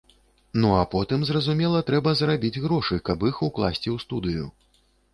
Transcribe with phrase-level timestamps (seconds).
[0.61, 4.53] Ну, а потым, зразумела, трэба зарабіць грошы, каб іх укласці ў студыю.